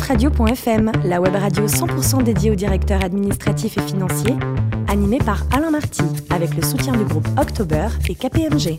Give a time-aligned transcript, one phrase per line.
[0.00, 4.36] tafradio.fm, la web radio 100% dédiée aux directeurs administratifs et financiers,
[4.88, 8.78] animée par Alain Marty, avec le soutien du groupe October et KPMG.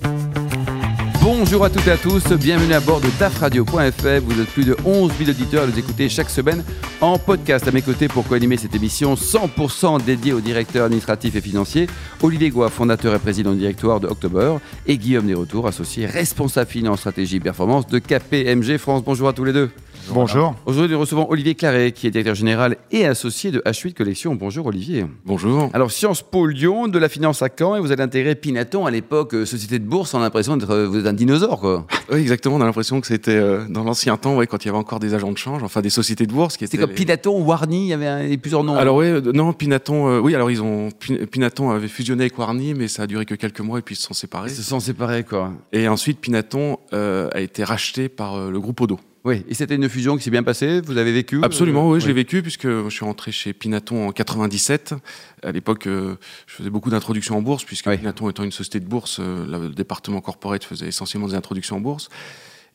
[1.24, 4.22] Bonjour à toutes et à tous, bienvenue à bord de tafradio.fr.
[4.24, 6.64] Vous êtes plus de 11 000 auditeurs à nous écouter chaque semaine
[7.00, 7.68] en podcast.
[7.68, 11.86] À mes côtés pour co-animer cette émission 100% dédiée aux directeurs administratifs et financiers,
[12.24, 14.56] Olivier Goua, fondateur et président du directoire de October,
[14.88, 19.04] et Guillaume Desretours, associé responsable finance, stratégie et performance de KPMG France.
[19.04, 19.70] Bonjour à tous les deux.
[20.10, 20.56] Bonjour.
[20.66, 24.36] Aujourd'hui, nous recevons Olivier Claret, qui est directeur général et associé de H8 Collection.
[24.36, 25.06] Bonjour Olivier.
[25.26, 25.70] Bonjour.
[25.74, 28.92] Alors, Sciences Po Lyon, de la finance à Caen, et vous avez intégré Pinaton à
[28.92, 30.74] l'époque, euh, société de bourse, on a l'impression d'être
[31.12, 31.86] euh, vous êtes un dinosaure, quoi.
[32.12, 32.56] Oui, exactement.
[32.56, 35.00] On a l'impression que c'était euh, dans l'ancien temps, ouais, quand il y avait encore
[35.00, 36.68] des agents de change, enfin des sociétés de bourse qui.
[36.68, 38.76] C'est comme les- Pinaton, Warny, il y avait un- plusieurs noms.
[38.76, 42.38] Alors oui, euh, non, Pinaton, euh, oui, alors ils ont Pin- Pinaton avait fusionné avec
[42.38, 44.50] Warny, mais ça a duré que quelques mois et puis ils se sont séparés.
[44.50, 45.52] ils se sont séparés, quoi.
[45.72, 49.00] Et ensuite, Pinaton euh, a été racheté par euh, le groupe Odo.
[49.24, 52.02] Oui, et c'était une fusion qui s'est bien passée, vous avez vécu Absolument, euh, oui,
[52.02, 54.96] je l'ai vécu puisque je suis rentré chez Pinaton en 97.
[55.44, 56.16] À l'époque, euh,
[56.48, 57.98] je faisais beaucoup d'introductions en bourse puisque Oui.
[57.98, 61.82] Pinaton étant une société de bourse, euh, le département corporate faisait essentiellement des introductions en
[61.82, 62.10] bourse.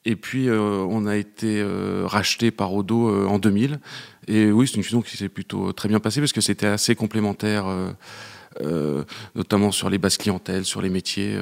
[0.06, 3.80] Et puis, euh, on a été euh, racheté par Odo euh, en 2000.
[4.28, 6.94] Et oui, c'est une fusion qui s'est plutôt très bien passée parce que c'était assez
[6.94, 7.66] complémentaire.
[9.34, 11.36] notamment sur les bases clientèles, sur les métiers.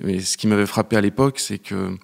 [0.00, 1.96] Mais ce qui m'avait frappé à l'époque, c'est que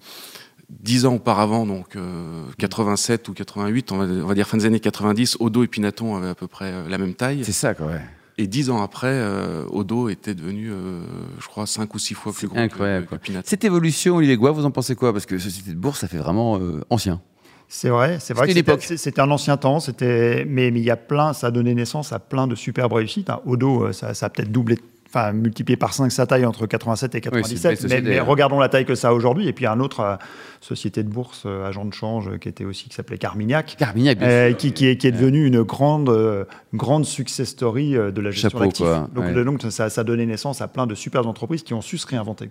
[0.70, 4.66] dix ans auparavant, donc euh, 87 ou 88, on va, on va dire fin des
[4.66, 7.44] années 90, Odo et Pinaton avaient à peu près euh, la même taille.
[7.44, 8.00] C'est ça, quoi, ouais.
[8.38, 11.00] Et dix ans après, euh, Odo était devenu, euh,
[11.40, 13.18] je crois, cinq ou six fois plus gros que- incroyable, que, quoi.
[13.18, 13.46] Pinaton.
[13.46, 15.12] Cette évolution, Olivier Goua, vous en pensez quoi?
[15.12, 17.20] Parce que société de bourse, ça fait vraiment euh, ancien.
[17.68, 20.96] C'est vrai, c'est vrai que C'était un ancien temps, c'était, mais, mais il y a
[20.96, 23.30] plein, ça a donné naissance à plein de superbes réussites.
[23.30, 23.40] hein.
[23.46, 24.78] Odo, euh, ça, ça a peut-être doublé,
[25.12, 28.20] enfin multiplié par 5 sa taille entre 87 et Oui, c'est une 97, belle mais,
[28.20, 29.48] regardons la taille que ça a aujourd'hui.
[29.48, 30.16] Et puis un autre euh,
[30.60, 33.76] société de bourse, euh, agent de change, euh, qui était aussi qui s'appelait Carmignac.
[33.78, 34.56] Carmignac, bien euh, sûr.
[34.56, 38.86] qui, qui est, qui est devenue une grande, grande success story de la gestion d'actifs.
[39.14, 39.44] Donc, Ouais.
[39.44, 42.06] donc ça, ça a donné naissance à plein de superbes entreprises qui ont su se
[42.06, 42.50] réinventer.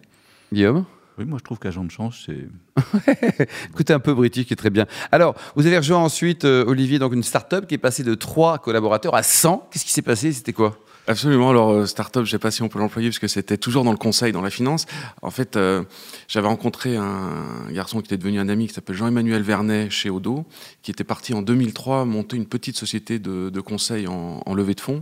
[0.53, 0.86] Guillaume?
[1.18, 2.47] Oui, moi je trouve qu'agent de change, c'est.
[3.70, 4.86] Écoutez, un peu british qui est très bien.
[5.12, 8.59] Alors, vous avez rejoint ensuite, euh, Olivier, donc une start-up qui est passée de 3
[8.59, 9.68] collaborateurs à 100.
[9.72, 10.31] Qu'est-ce qui s'est passé?
[10.31, 10.78] C'était quoi?
[11.09, 11.50] Absolument.
[11.50, 13.90] Alors, euh, start-up, je sais pas si on peut l'employer parce que c'était toujours dans
[13.92, 14.86] le conseil, dans la finance.
[15.24, 15.81] En fait, euh,
[16.28, 20.46] j'avais rencontré un garçon qui était devenu un ami qui s'appelle Jean-Emmanuel Vernet chez Odo,
[20.84, 25.02] qui était parti en 2003 monter une petite société de, conseil en, levée de fonds.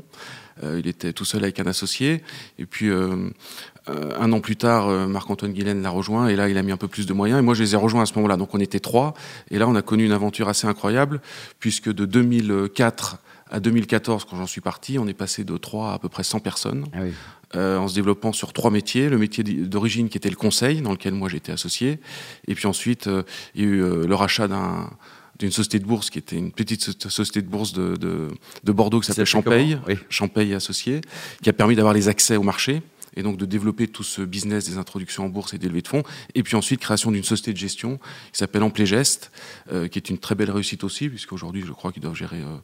[0.64, 2.24] Euh, il était tout seul avec un associé.
[2.58, 6.30] Et puis, un an plus tard, Marc-Antoine Guilaine l'a rejoint.
[6.30, 7.40] Et là, il a mis un peu plus de moyens.
[7.40, 8.38] Et moi, je les ai rejoints à ce moment-là.
[8.38, 9.14] Donc, on était trois.
[9.52, 11.20] Et là, on a connu une aventure assez incroyable,
[11.60, 13.18] puisque de 2004
[13.52, 16.24] à 2014, quand j'en suis parti, on est passé de 3 à à peu près
[16.24, 17.12] 100 personnes, Ah oui.
[17.56, 19.10] euh, en se développant sur trois métiers.
[19.10, 22.00] Le métier d'origine qui était le conseil, dans lequel moi j'étais associé.
[22.48, 23.24] Et puis ensuite, euh,
[23.56, 24.90] il y a eu euh, le rachat d'un
[25.40, 28.30] d'une société de bourse qui était une petite so- société de bourse de, de,
[28.64, 29.26] de Bordeaux qui s'appelait
[29.76, 29.84] comment?
[29.88, 29.96] Oui.
[30.10, 31.00] Champagne Associés,
[31.44, 32.82] qui a permis d'avoir les accès au marché
[33.18, 35.88] et donc de développer tout ce business des introductions en bourse et des levées de
[35.88, 36.04] fonds.
[36.36, 37.98] Et puis ensuite, création d'une société de gestion
[38.32, 39.32] qui s'appelle Amplégest,
[39.72, 42.58] euh, qui est une très belle réussite aussi, puisqu'aujourd'hui, je crois qu'ils doivent gérer euh,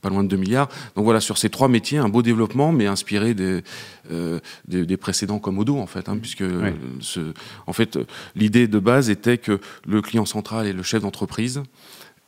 [0.00, 0.68] pas loin de 2 milliards.
[0.96, 3.62] Donc voilà, sur ces trois métiers, un beau développement, mais inspiré des,
[4.10, 7.32] euh, des, des précédents comme Odo, en fait, hein, puisque euh, ce,
[7.66, 7.98] en fait,
[8.34, 11.62] l'idée de base était que le client central est le chef d'entreprise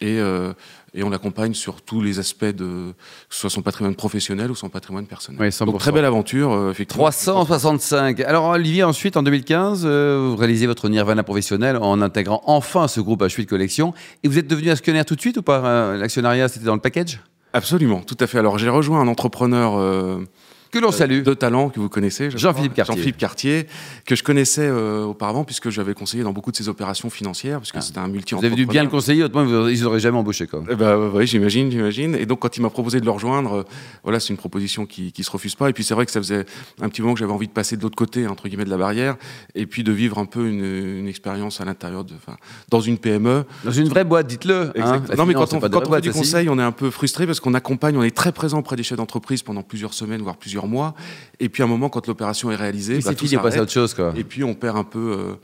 [0.05, 0.53] et, euh,
[0.95, 2.93] et on l'accompagne sur tous les aspects de
[3.29, 5.41] que ce soit son patrimoine professionnel ou son patrimoine personnel.
[5.41, 5.67] Oui, 100%.
[5.67, 7.05] Donc très belle aventure, euh, effectivement.
[7.05, 8.21] 365.
[8.21, 13.01] Alors, Olivier, ensuite, en 2015, euh, vous réalisez votre nirvana professionnel en intégrant enfin ce
[13.01, 13.95] groupe H8 Collection.
[14.23, 15.97] Et vous êtes devenu actionnaire tout de suite ou pas?
[15.97, 17.21] L'actionnariat, c'était dans le package?
[17.55, 18.39] Absolument, tout à fait.
[18.39, 20.25] Alors j'ai rejoint un entrepreneur euh,
[20.75, 21.23] Que l'on salue.
[21.23, 22.75] de talent que vous connaissez, je Jean-Philippe.
[22.75, 22.95] Cartier.
[22.97, 23.67] Jean-Philippe Cartier,
[24.05, 27.81] que je connaissais euh, auparavant puisque j'avais conseillé dans beaucoup de ses opérations financières, puisque
[27.83, 28.39] c'était un multi Ah.
[28.39, 30.47] Vous avez dû bien le conseiller, autrement ils n'auraient jamais embauché.
[30.47, 30.65] Quoi.
[30.69, 32.15] Eh ben, oui, j'imagine, j'imagine.
[32.17, 33.63] Et donc, quand il m'a proposé de le rejoindre, euh,
[34.03, 35.71] voilà, c'est une proposition qui, qui se refuse pas.
[35.71, 36.45] Et puis, c'est vrai que ça faisait
[36.83, 38.77] un petit moment que j'avais envie de passer de l'autre côté, entre guillemets, de la
[38.77, 39.17] barrière,
[39.55, 42.37] et puis de vivre un peu une, une expérience à l'intérieur de, enfin,
[42.69, 43.45] dans une PME.
[43.65, 44.73] Dans une vraie boîte, dites-le.
[44.81, 45.03] hein.
[45.17, 47.39] Non, mais quand on, quand on fait du conseil, on est un peu frustré parce
[47.39, 50.64] qu'on accompagne, on est très présent auprès des chefs d'entreprise pendant plusieurs semaines, voire plusieurs
[50.67, 50.95] mois.
[51.41, 53.61] Et puis, à un moment, quand l'opération est réalisée, Et bah, tout s'arrête.
[53.61, 53.95] autre chose.
[53.95, 54.13] Quoi.
[54.17, 55.35] Et puis on perd un peu euh,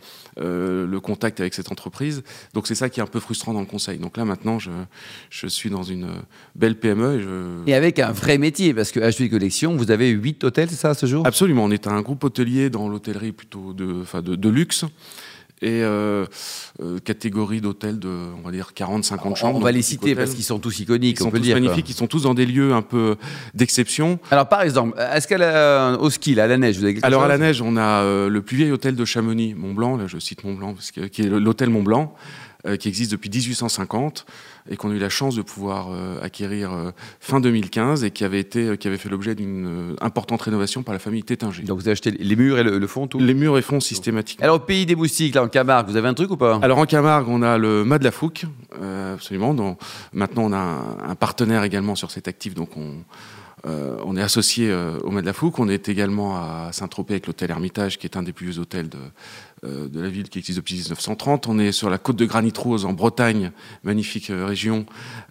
[0.41, 2.23] euh, le contact avec cette entreprise.
[2.55, 3.99] Donc c'est ça qui est un peu frustrant dans le conseil.
[3.99, 4.71] Donc là maintenant, je,
[5.31, 6.09] je suis dans une
[6.55, 7.17] belle PME.
[7.17, 7.71] Et je...
[7.71, 10.95] Et avec un vrai métier, parce que H8 Collection, vous avez 8 hôtels, c'est ça,
[10.95, 11.27] ce jour?
[11.27, 14.85] Absolument, on est un groupe hôtelier dans l'hôtellerie plutôt de, de, de luxe.
[15.63, 16.25] Et euh,
[16.83, 19.59] euh, catégorie d'hôtels de, on va dire, 40, 50 chambres.
[19.59, 20.17] On va les citer hôtels.
[20.17, 21.55] parce qu'ils sont tous iconiques, Ils on sont peut tous dire.
[21.57, 21.61] quoi.
[21.63, 23.17] magnifiques, ils sont tous dans des lieux un peu
[23.55, 24.19] d'exception.
[24.31, 27.05] Alors par exemple, est-ce qu'à la- au ski, là, à la neige, vous avez quelque
[27.07, 29.97] Alors à la neige, on a euh, le plus vieil hôtel de Chamonix, Mont Blanc.
[29.97, 32.15] Là, je cite Mont Blanc parce que qui est l'hôtel Mont Blanc.
[32.15, 34.27] euh, qui existe depuis 1850
[34.69, 36.91] et qu'on a eu la chance de pouvoir euh, acquérir euh,
[37.21, 40.99] fin 2015 et qui avait, été, qui avait fait l'objet d'une importante rénovation par la
[40.99, 41.63] famille Tétinger.
[41.63, 43.19] Donc vous avez acheté les murs et le, fond, tout?
[43.19, 44.45] Les murs et fonds systématiquement.
[44.45, 46.59] Alors au pays des moustiques, là en Camargue, vous avez un truc ou pas?
[46.63, 48.45] Alors en Camargue, on a le mât de la Fouque,
[49.13, 49.55] absolument.
[49.55, 49.79] Donc,
[50.13, 52.95] maintenant, on a un, un, partenaire également sur cet actif, donc on
[53.67, 55.59] euh, on est associé euh, au Mât de la Fouque.
[55.59, 58.89] On est également à Saint-Tropez avec l'hôtel Hermitage, qui est un des plus vieux hôtels
[58.89, 59.11] de, euh,
[59.63, 61.47] de la ville qui existe depuis 1930.
[61.49, 63.53] On est sur la côte de Granit Rose en Bretagne,
[63.85, 64.87] magnifique euh, région,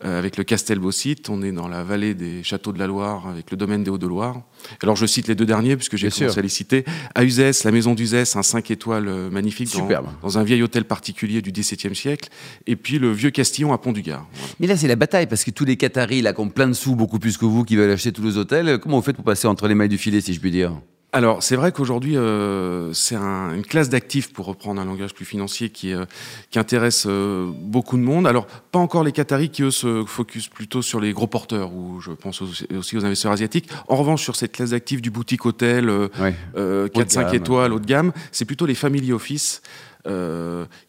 [0.06, 1.30] euh, avec le Castel Beaucite.
[1.30, 4.42] On est dans la vallée des châteaux de la Loire, avec le domaine des Hauts-de-Loire.
[4.84, 6.86] Alors je cite les deux derniers, puisque j'ai commencé à les citer.
[7.16, 9.88] À Uzès, la maison d'Uzès, un 5 étoiles magnifique dans,
[10.22, 12.30] dans, un vieil hôtel particulier du XVIIe siècle.
[12.68, 14.28] Et puis le vieux Castillon à Pont-du-Gard.
[14.60, 16.74] Mais là, c'est la bataille, parce que tous les Qataris, là, qui ont plein de
[16.74, 19.26] sous, beaucoup plus que vous, qui veulent acheter tous les hôtels, comment vous faites pour
[19.26, 20.74] passer entre les mailles du filet, si je puis dire?
[21.12, 25.26] Alors, c'est vrai qu'aujourd'hui, euh, c'est un, une classe d'actifs, pour reprendre un langage plus
[25.26, 26.06] financier, qui, euh,
[26.52, 28.28] qui intéresse euh, beaucoup de monde.
[28.28, 32.00] Alors, pas encore les Qataris qui, eux, se focus plutôt sur les gros porteurs, ou
[32.00, 32.68] je pense aussi,
[32.98, 33.70] aux investisseurs asiatiques.
[33.88, 36.36] En revanche, sur cette classe d'actifs du boutique hôtel, ouais.
[36.56, 39.62] 4-5 étoiles, haut de gamme, c'est plutôt les family office.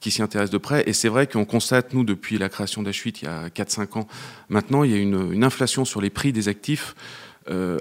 [0.01, 0.83] qui s'y intéressent de près.
[0.87, 4.09] Et c'est vrai qu'on constate, nous, depuis la création d'H8, il y a 4-5 ans,
[4.51, 6.95] maintenant, il y a une, une, inflation sur les prix des actifs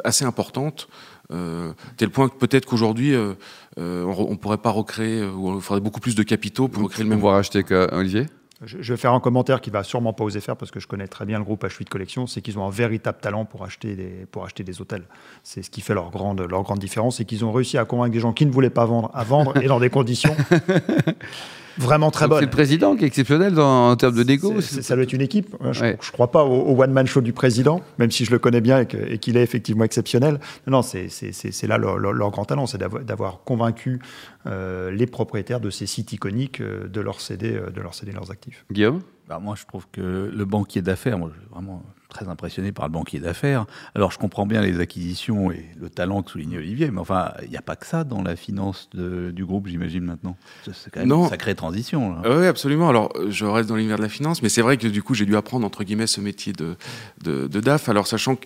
[0.04, 0.88] assez importante.
[1.32, 3.34] Euh, tel point que peut-être qu'aujourd'hui, euh,
[3.78, 7.04] euh, on ne pourrait pas recréer, ou il faudrait beaucoup plus de capitaux pour recréer
[7.04, 7.20] le même.
[7.20, 8.26] Pouvoir acheter qu'Olivier
[8.66, 10.88] je, je, vais faire un commentaire qui va sûrement pas oser faire parce que je
[10.88, 13.96] connais très bien le groupe H8 Collection, c'est qu'ils ont un véritable talent pour acheter
[13.96, 15.04] des, pour acheter des hôtels.
[15.44, 18.12] C'est ce qui fait leur grande, leur grande différence, c'est qu'ils ont réussi à convaincre
[18.12, 20.36] des gens qui ne voulaient pas vendre à vendre et dans des conditions
[21.80, 22.40] vraiment très bonnes.
[22.40, 24.62] C'est le président qui est exceptionnel dans, en termes de négo.
[24.62, 25.56] Ça doit être une équipe.
[25.72, 28.62] Je ne crois pas au, au one-man show du président, même si je le connais
[28.62, 30.40] bien et qu'il est effectivement exceptionnel.
[30.68, 34.00] Non, c'est là leur, leur, leur, grand talent, c'est d'avoir convaincu
[34.46, 38.12] euh, les propriétaires de ces sites iconiques euh, de leur céder, euh, de leur céder
[38.12, 38.66] leurs actifs.
[38.72, 39.02] Guillaume?
[39.28, 43.20] Bah moi, je trouve que le banquier d'affaires, moi, vraiment très impressionné par le banquier
[43.20, 43.66] d'affaires.
[43.96, 47.50] Alors, je comprends bien les acquisitions et le talent que soulignait Olivier, mais enfin, il
[47.50, 50.36] n'y a pas que ça dans la finance de, du groupe, j'imagine, maintenant.
[50.74, 51.24] C'est quand même non.
[51.24, 52.16] une sacrée transition.
[52.16, 52.38] Là.
[52.38, 52.90] Oui, absolument.
[52.90, 55.26] Alors, je reste dans l'univers de la finance, mais c'est vrai que du coup, j'ai
[55.26, 56.76] dû apprendre, entre guillemets, ce métier de,
[57.24, 57.90] de, de DAF.
[57.90, 58.46] Alors, sachant que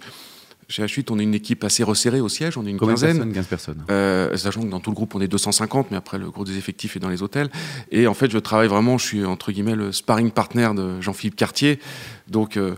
[0.69, 3.17] chez H8, on est une équipe assez resserrée au siège, on est une Combien quinzaine.
[3.17, 3.85] Personnes, 15 personnes.
[3.89, 6.57] Euh, sachant que dans tout le groupe, on est 250, mais après, le gros des
[6.57, 7.49] effectifs est dans les hôtels.
[7.91, 11.35] Et en fait, je travaille vraiment, je suis entre guillemets le sparring partner de Jean-Philippe
[11.35, 11.79] Cartier.
[12.29, 12.73] Donc, euh,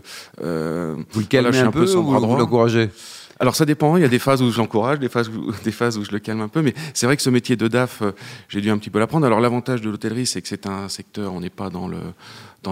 [1.10, 2.90] vous le calmez voilà, un, un, peu, ou vous l'encouragez?
[3.38, 5.28] Alors ça dépend, il y a des phases où je l'encourage, des phases
[5.98, 8.12] où, je le calme un peu, mais c'est vrai que ce métier de DAF, euh,
[8.48, 9.26] j'ai dû un petit peu l'apprendre.
[9.26, 11.88] Alors l'avantage de l'hôtellerie, c'est que c'est un secteur, on n'est pas dans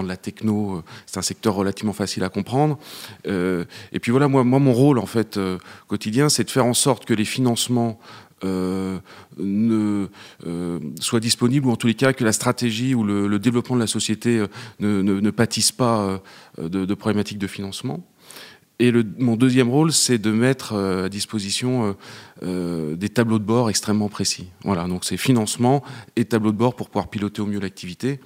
[0.01, 2.77] la techno, c'est un secteur relativement facile à comprendre.
[3.27, 5.57] Euh, et puis voilà, moi, mon rôle en fait euh,
[5.87, 7.99] quotidien, c'est de faire en sorte que les financements
[8.43, 8.99] euh,
[9.39, 13.81] euh, soient disponibles, ou en tous les cas que la stratégie ou le, développement de
[13.81, 14.43] la société
[14.79, 16.21] ne, ne, pâtisse pas
[16.57, 18.03] de problématiques de financement.
[18.79, 21.93] Et le, mon deuxième rôle, c'est de mettre euh, à disposition euh,
[22.43, 24.49] euh, des tableaux de bord extrêmement précis.
[24.63, 25.83] Voilà, donc c'est financement
[26.15, 28.19] et tableau de bord pour pouvoir piloter au mieux l'activité.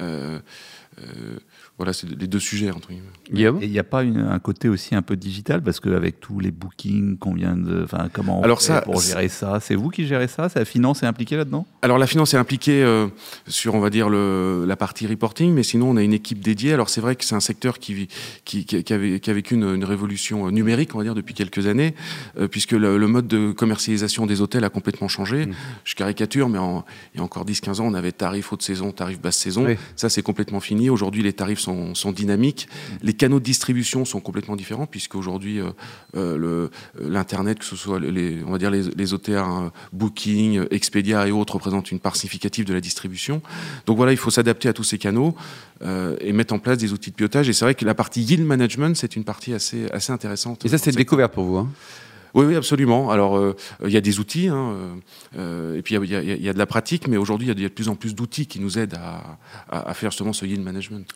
[0.00, 0.40] Euh,
[1.78, 3.62] voilà, c'est les deux sujets entre guillemets.
[3.62, 6.38] Et il n'y a pas une, un côté aussi un peu digital parce qu'avec tous
[6.38, 9.88] les bookings vient de, enfin comment on Alors fait ça, pour gérer ça, c'est vous
[9.88, 11.66] qui gérez ça, la finance est impliquée là-dedans?
[11.80, 13.08] Alors la finance est impliquée euh,
[13.48, 16.74] sur on va dire le, la partie reporting, mais sinon on a une équipe dédiée.
[16.74, 18.06] Alors c'est vrai que c'est un secteur qui,
[18.44, 21.34] qui, qui, qui, avait, qui a vécu une, une, révolution numérique, on va dire depuis
[21.34, 21.94] quelques années,
[22.38, 25.46] euh, puisque le, le, mode de commercialisation des hôtels a complètement changé.
[25.46, 25.54] Mmh.
[25.84, 28.92] Je caricature, mais en, il y a encore 10-15 ans, on avait tarif haute saison,
[28.92, 29.64] tarif basse saison.
[29.64, 29.76] Oui.
[29.96, 30.90] Ça c'est complètement fini.
[30.90, 32.68] Aujourd'hui les tarifs sont, sont dynamiques.
[33.02, 35.70] Les canaux de distribution sont complètement différents puisque aujourd'hui euh,
[36.16, 36.68] euh,
[37.00, 41.30] l'internet, que ce soit les, on va dire les, les OTA, hein, Booking, Expedia et
[41.30, 43.42] autres représentent une part significative de la distribution.
[43.86, 45.34] Donc voilà, il faut s'adapter à tous ces canaux
[45.82, 47.48] euh, et mettre en place des outils de pilotage.
[47.48, 50.64] Et c'est vrai que la partie yield management, c'est une partie assez assez intéressante.
[50.64, 51.56] Et ça, c'est une découverte pour vous.
[51.56, 51.68] Hein?
[52.34, 53.10] Oui, oui, absolument.
[53.10, 53.38] Alors,
[53.80, 54.74] il euh, y a des outils, hein,
[55.36, 57.74] euh, et puis il y, a de la pratique, mais aujourd'hui, il y, a de
[57.74, 59.38] plus en plus d'outils qui nous aident à,
[59.70, 61.06] à, faire justement ce yield management.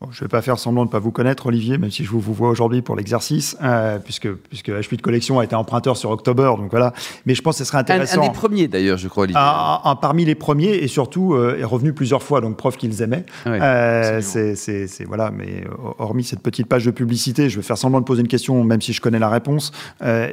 [0.00, 2.04] Bon, je ne vais pas faire semblant de ne pas vous connaître, Olivier, même si
[2.04, 5.96] je vous, vous vois aujourd'hui pour l'exercice, euh, puisque, puisque H8 Collection a été emprunteur
[5.96, 6.92] sur October, donc voilà.
[7.26, 8.20] Mais je pense que ce serait intéressant.
[8.20, 9.40] Un, un des premiers d'ailleurs, je crois, Olivier.
[9.42, 13.02] Un, un, parmi les premiers, et surtout euh, est revenu plusieurs fois, donc preuve qu'ils
[13.02, 13.26] aimaient.
[13.44, 15.64] Ouais, euh, c'est voilà, mais
[15.98, 18.80] hormis cette petite page de publicité, je vais faire semblant de poser une question, même
[18.80, 19.72] si je connais la réponse.
[20.02, 20.32] Euh,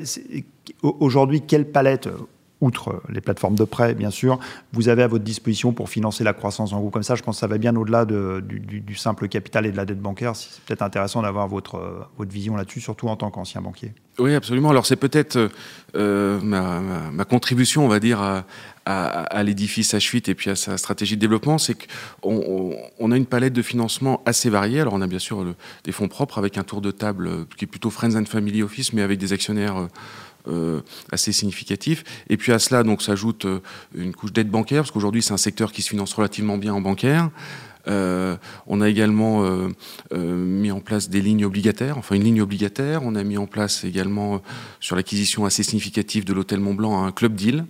[0.84, 2.08] aujourd'hui, quelle palette
[2.62, 4.40] outre les plateformes de prêt, bien sûr,
[4.74, 7.16] vous avez à votre disposition pour financer la croissance en groupe comme ça.
[7.16, 10.00] Je pense que ça va bien au-delà de, du, simple capital et de la dette
[10.00, 10.36] bancaire.
[10.36, 13.94] C'est peut-être intéressant d'avoir votre, euh, votre vision là-dessus, surtout en tant qu'ancien banquier.
[14.18, 14.70] Oui, absolument.
[14.70, 15.50] Alors c'est peut-être
[15.96, 18.46] euh, ma, contribution, on va dire, à,
[18.86, 23.18] à, l'édifice H8 et puis à sa stratégie de développement, c'est qu'on on, on a
[23.18, 24.80] une palette de financement assez variée.
[24.80, 25.46] Alors on a bien sûr
[25.84, 28.94] des fonds propres avec un tour de table qui est plutôt Friends and Family Office,
[28.94, 29.88] mais avec des actionnaires euh,
[31.12, 32.04] assez significatifs.
[32.30, 33.60] Et puis à cela, donc s'ajoute euh,
[33.96, 36.82] une couche d'aide bancaire, parce qu'aujourd'hui c'est un secteur qui se finance relativement bien en
[36.82, 37.30] bancaire.
[37.88, 38.36] Euh,
[38.66, 39.70] on a également euh,
[40.14, 43.02] euh, mis en place des lignes obligataires, enfin une ligne obligataire.
[43.04, 44.38] On a mis en place également euh,
[44.80, 47.66] sur l'acquisition assez significative de l'hôtel Mont-Blanc un club deal.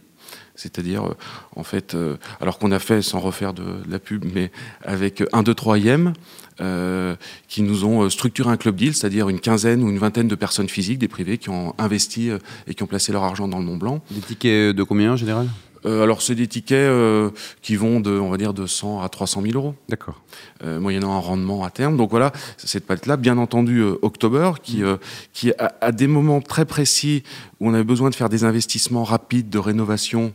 [0.55, 1.15] C'est-à-dire, euh,
[1.55, 4.51] en fait, euh, alors qu'on a fait, sans refaire de, la pub, mais
[4.83, 6.13] avec 1, 2, 3 IM,
[6.62, 7.15] euh,
[7.47, 10.69] qui nous ont structuré un club deal, c'est-à-dire une quinzaine ou une vingtaine de personnes
[10.69, 12.29] physiques, des privés, qui ont investi
[12.67, 14.01] et qui ont placé leur argent dans le Mont Blanc.
[14.12, 15.47] Des tickets de combien en général?
[15.86, 17.30] Alors, c'est des tickets euh,
[17.62, 20.22] qui vont de, on va dire, de 100 à 300 000 euros D'accord.
[20.63, 21.98] euh, moyennant un rendement à terme.
[21.98, 24.98] Donc voilà, cette palette-là, bien entendu, euh, October, qui, euh,
[25.34, 27.24] qui à, à des moments très précis
[27.60, 30.34] où on avait besoin de faire des investissements rapides de rénovation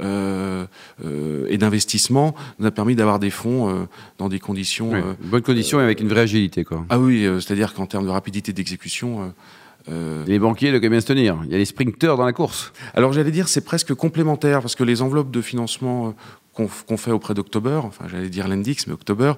[0.00, 0.66] euh,
[1.04, 3.84] euh, et d'investissement, nous a permis d'avoir des fonds euh,
[4.18, 4.92] dans des conditions.
[4.92, 6.64] Ouais, euh, Bonne condition et avec une vraie agilité.
[6.64, 6.84] Quoi.
[6.88, 9.32] ah oui, euh, c'est-à-dire qu'en termes de rapidité d'exécution.
[9.88, 11.40] Euh, Les banquiers doivent bien se tenir.
[11.44, 12.72] Il y a les sprinters dans la course.
[12.94, 16.12] alors j'allais dire c'est presque complémentaire parce que les enveloppes de financement euh,
[16.54, 19.34] qu'on fait auprès d'October, enfin j'allais dire l'Index, mais October,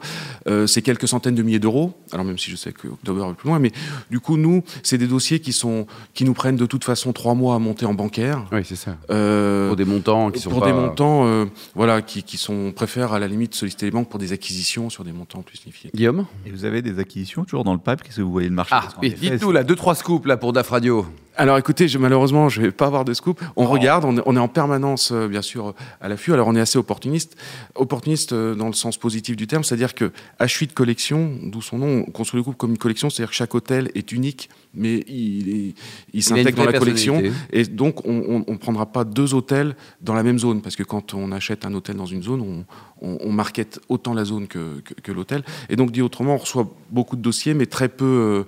[0.49, 1.95] euh, c'est quelques centaines de milliers d'euros.
[2.13, 3.71] Alors même si je sais que October est plus loin, mais
[4.11, 7.35] du coup nous c'est des dossiers qui sont qui nous prennent de toute façon trois
[7.35, 8.45] mois à monter en bancaire.
[8.51, 8.97] Oui, c'est ça.
[9.11, 10.67] Euh, Pour des montants qui sont pour pas...
[10.67, 11.45] des montants, euh,
[11.75, 14.91] voilà, qui, qui sont on préfère à la limite solliciter les banques pour des acquisitions
[14.91, 15.95] sur des montants plus significatifs.
[15.95, 16.27] Guillaume?
[16.47, 18.03] Et vous avez des acquisitions toujours dans le pipe?
[18.03, 18.75] Qu'est-ce que vous voyez le marché?
[18.75, 21.07] Ah, dites-nous là, deux, trois scoops là pour DAF Radio.
[21.37, 23.41] Alors écoutez, je, malheureusement, je vais pas avoir de scoop.
[23.43, 23.65] Oh.
[23.65, 26.33] On regarde, on est, on est en permanence, euh, bien sûr, à l'affût.
[26.33, 27.37] Alors on est assez opportuniste.
[27.75, 32.05] Opportuniste euh, dans le sens positif du terme, c'est-à-dire que H8 Collection, d'où son nom,
[32.07, 35.75] on construit le groupe comme une collection, c'est-à-dire que chaque hôtel est unique, mais il,
[36.23, 37.23] s'intègre dans la collection.
[37.53, 41.15] Et donc, on ne prendra pas deux hôtels dans la même zone, parce que quand
[41.15, 42.65] on achète un hôtel dans une zone, on,
[43.07, 45.43] on, on market autant la zone que, que, que l'hôtel.
[45.69, 48.45] Et donc, dit autrement, on reçoit beaucoup de dossiers, mais très peu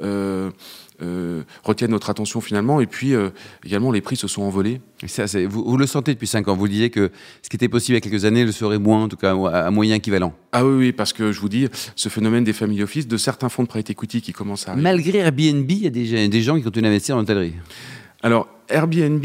[0.00, 0.50] euh,
[1.64, 2.80] retiennent notre attention finalement.
[2.80, 3.30] Et puis, euh,
[3.64, 4.80] également, les prix se sont envolés.
[5.06, 6.56] Ça, vous, vous le sentez depuis 5 ans.
[6.56, 7.10] Vous disiez que
[7.42, 9.34] ce qui était possible il y a quelques années le serait moins, en tout cas
[9.36, 10.34] à à moyen équivalent.
[10.52, 13.48] Ah oui, oui, parce que je vous dis, ce phénomène des family office, de certains
[13.48, 14.82] fonds de private equity qui commencent à arriver.
[14.82, 17.54] Malgré Airbnb, il y a des, gens- des gens qui continuent d'investir en hôtellerie.
[18.22, 19.24] Alors, Airbnb,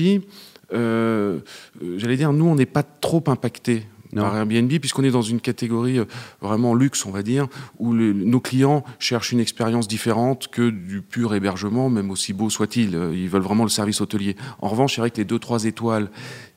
[0.73, 1.39] euh,
[1.83, 3.83] euh, j'allais dire, nous, on n'est pas trop impacté
[4.15, 4.23] Non.
[4.23, 6.05] par Airbnb, puisqu'on est dans une catégorie euh,
[6.41, 7.47] vraiment luxe, on va dire,
[7.79, 12.49] où le- nos clients cherchent une expérience différente que du pur hébergement, même aussi beau
[12.49, 12.95] soit-il.
[12.95, 14.35] Euh, Ils veulent vraiment le service hôtelier.
[14.61, 16.09] En revanche, c'est vrai que les 2-3 étoiles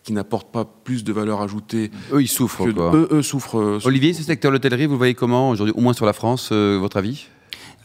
[0.02, 2.64] qui n'apportent pas plus de valeur ajoutée, Eux, ils souffrent.
[2.66, 2.94] que quoi.
[2.94, 3.58] eux, eux souffrent.
[3.58, 6.12] euh, Olivier, ce secteur de l'hôtellerie, vous le voyez comment aujourd'hui, au moins sur la
[6.12, 7.26] France, euh, votre avis?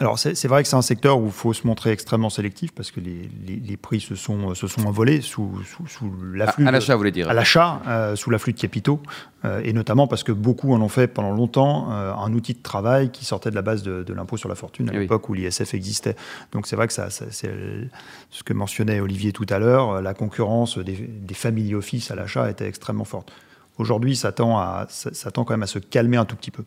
[0.01, 2.89] Alors c'est vrai que c'est un secteur où il faut se montrer extrêmement sélectif parce
[2.91, 6.63] que les, les- les prix se sont, se sont envolés sous, sous, sous À, l'afflux.
[6.65, 8.99] à de- l'achat, vous voulez dire à l'achat, euh, sous l'afflux de capitaux,
[9.45, 12.61] euh, et notamment parce que beaucoup en ont fait pendant longtemps euh, un outil de
[12.63, 14.99] travail qui sortait de la base de, de l'impôt sur la fortune à oui.
[15.01, 16.15] l'époque où l'ISF existait.
[16.51, 17.85] Donc c'est vrai que ça, ça- c'est euh,
[18.31, 22.15] ce que mentionnait Olivier tout à l'heure, euh, la concurrence des, des family office à
[22.15, 23.31] l'achat était extrêmement forte.
[23.77, 26.51] Aujourd'hui, ça tend, à, ça, ça tend quand même à se calmer un tout petit
[26.51, 26.63] peu.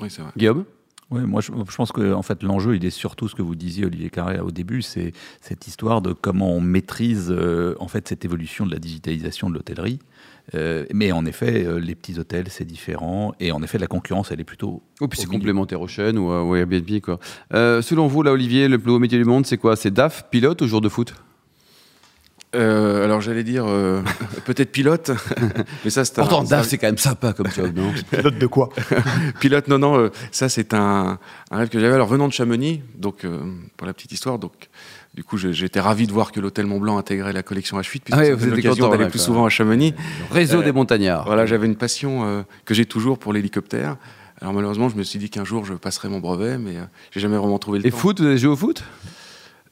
[0.00, 0.30] Oui, c'est vrai.
[0.34, 0.64] Guillaume?
[1.10, 3.56] Oui, moi je, je pense que en fait l'enjeu il est surtout ce que vous
[3.56, 8.06] disiez Olivier Carré au début, c'est cette histoire de comment on maîtrise euh, en fait
[8.06, 9.98] cette évolution de la digitalisation de l'hôtellerie.
[10.54, 14.30] Euh, mais en effet, euh, les petits hôtels c'est différent et en effet la concurrence
[14.30, 14.82] elle est plutôt.
[15.00, 17.00] Ou puis c'est complémentaire aux chaînes ou, à- ou à Airbnb.
[17.00, 17.18] Quoi.
[17.52, 19.74] Selon vous, là, Olivier, le plus haut métier du monde, c'est quoi?
[19.76, 21.14] C'est DAF, pilote ou jour de foot?
[22.56, 24.02] Euh, alors, j'allais dire, euh,
[24.44, 25.12] peut-être pilote,
[25.84, 28.46] mais ça, c'est un- Pourtant, DAF, c'est quand même sympa comme job, non Pilote de
[28.48, 28.70] quoi
[29.38, 31.18] Pilote, non, non, euh, ça c'est un,
[31.52, 31.94] un rêve que j'avais.
[31.94, 33.38] Alors venant de Chamonix, donc euh,
[33.76, 34.52] pour la petite histoire, donc
[35.14, 38.12] du coup j'étais ravi de voir que l'hôtel Mont Blanc intégrait la collection H8, puisque
[38.12, 39.94] Ah oui, l'occasion d'aller plus souvent à Chamonix.
[40.32, 41.26] Réseau Euh, des montagnards.
[41.26, 43.96] Voilà, j'avais une passion euh, que j'ai toujours pour l'hélicoptère.
[44.40, 47.20] Alors malheureusement, je me suis dit qu'un jour je passerai mon brevet, mais euh, j'ai
[47.20, 47.96] jamais vraiment trouvé le Et temps.
[47.96, 48.82] foot, vous avez joué au foot?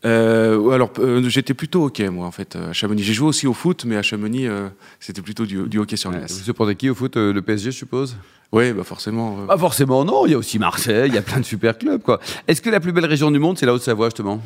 [0.05, 3.02] Euh, alors euh, j'étais plutôt hockey moi en fait euh, à Chamonix.
[3.02, 4.69] J'ai joué aussi au foot, mais à Chamonix euh,
[5.00, 6.38] c'était plutôt du, du hockey sur glace.
[6.38, 8.17] Vous supportez qui au foot Le PSG, je suppose?
[8.52, 9.45] Oui, bah forcément.
[9.47, 10.25] Pas forcément, non.
[10.25, 12.00] Il y a aussi Marseille, il y a plein de super clubs.
[12.00, 12.19] quoi.
[12.47, 14.40] Est-ce que la plus belle région du monde, c'est la Haute-Savoie, justement?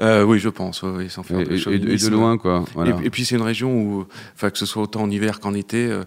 [0.00, 0.82] Euh, oui, je pense.
[0.82, 2.64] oui, oui, sans et, faire et- de et de loin, quoi.
[2.74, 2.96] Voilà.
[3.02, 5.54] Et, et puis c'est une région où, enfin que ce soit autant en hiver qu'en
[5.54, 6.02] été, euh,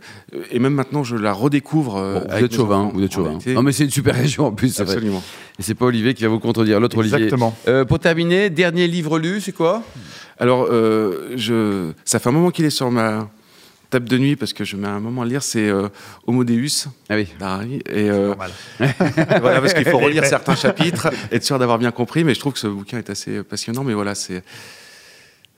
[0.51, 1.98] et même maintenant je la redécouvre.
[1.98, 3.38] euh, Bon, vous êtes chauvin, enfants vous êtes chauvin.
[3.48, 4.94] Non, mais c'est une super région en plus, c'est vrai.
[4.96, 5.24] Absolument.
[5.60, 7.18] Et c'est pas Olivier qui va vous contredire, l'autre Olivier.
[7.18, 7.56] Exactement.
[7.68, 9.84] Euh, pour terminer, dernier livre lu, c'est quoi?
[10.39, 13.30] Alors, euh, je, ça fait un moment qu'il est sur ma
[13.89, 15.89] tape de nuit parce que je mets un moment à lire, c'est euh,
[16.27, 16.88] Homo Deus.
[17.10, 17.27] Ah oui.
[17.39, 17.82] d'Harari.
[17.89, 18.34] Et euh,
[18.80, 22.24] voilà, parce qu'il faut relire certains chapitres, être sûr d'avoir bien compris.
[22.24, 23.84] Mais je trouve que ce bouquin est assez passionnant.
[23.84, 24.44] Mais voilà, c'est.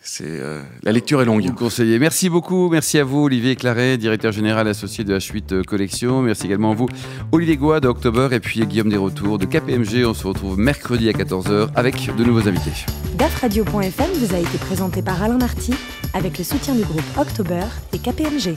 [0.10, 1.44] C'est euh, la lecture est longue.
[1.44, 2.00] Vous conseillez.
[2.00, 2.70] Merci beaucoup.
[2.70, 6.22] Merci à vous, Olivier Claret, directeur général associé de H8 Collection.
[6.22, 6.88] Merci également à vous,
[7.34, 10.06] Olivier Goua de October et puis Guillaume Desretours de KPMG.
[10.06, 12.72] On se retrouve mercredi à 14h avec de nouveaux invités.
[13.16, 15.74] DAFradio.fm vous a été présenté par Alain Marty
[16.14, 18.56] avec le soutien du groupe October et KPMG.